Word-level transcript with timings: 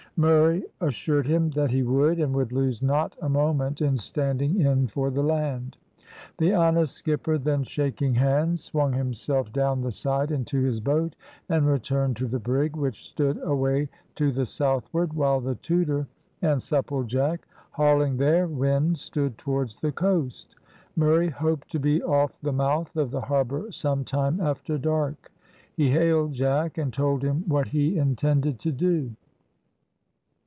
Murray 0.17 0.65
assured 0.81 1.25
him 1.25 1.49
that 1.51 1.71
he 1.71 1.81
would, 1.81 2.19
and 2.19 2.35
would 2.35 2.51
lose 2.51 2.83
not 2.83 3.15
a 3.21 3.29
moment 3.29 3.81
in 3.81 3.97
standing 3.97 4.59
in 4.59 4.87
for 4.87 5.09
the 5.09 5.23
land. 5.23 5.77
The 6.37 6.53
honest 6.53 6.93
skipper 6.95 7.37
then 7.39 7.63
shaking 7.63 8.13
hands, 8.13 8.61
swung 8.61 8.91
himself 8.93 9.51
down 9.53 9.81
the 9.81 9.91
side 9.91 10.29
into 10.29 10.61
his 10.61 10.79
boat, 10.81 11.15
and 11.49 11.65
returned 11.65 12.17
to 12.17 12.27
the 12.27 12.37
brig, 12.39 12.75
which 12.75 13.07
stood 13.09 13.41
away 13.41 13.87
to 14.15 14.31
the 14.33 14.45
southward, 14.45 15.13
while 15.13 15.39
the 15.39 15.55
Tudor 15.55 16.05
and 16.41 16.59
Supplejack, 16.61 17.47
hauling 17.71 18.17
their 18.17 18.47
wind, 18.47 18.99
stood 18.99 19.37
towards 19.39 19.77
the 19.79 19.93
coast. 19.93 20.55
Murray 20.95 21.29
hoped 21.29 21.71
to 21.71 21.79
be 21.79 22.03
off 22.03 22.33
the 22.41 22.53
mouth 22.53 22.95
of 22.97 23.09
the 23.11 23.21
harbour 23.21 23.71
some 23.71 24.03
time 24.03 24.41
after 24.41 24.77
dark. 24.77 25.31
He 25.73 25.89
hailed 25.89 26.33
Jack, 26.33 26.77
and 26.77 26.93
told 26.93 27.23
him 27.23 27.45
what 27.47 27.69
he 27.69 27.97
intended 27.97 28.59
to 28.59 28.71
do. 28.73 29.13